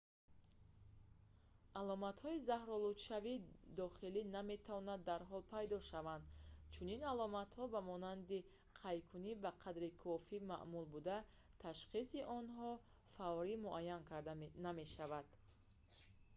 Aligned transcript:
аломатҳои 1.81 2.43
заҳролудшавии 2.49 3.43
дохилӣ 3.79 4.21
наметавонанд 4.35 5.03
дарҳол 5.11 5.41
пайдо 5.53 5.77
шаванд 5.89 6.25
чунин 6.73 7.01
аломатҳо 7.13 7.63
ба 7.73 7.79
монанди 7.91 8.39
қайкунӣ 8.81 9.31
ба 9.43 9.51
қадри 9.63 9.89
кофӣ 10.03 10.37
маъмул 10.51 10.85
буда 10.93 11.17
ташхиси 11.63 12.19
онҳо 12.39 12.69
фаврӣ 13.15 13.55
муайян 13.65 14.01
карда 14.11 14.33
намешавад 14.65 15.27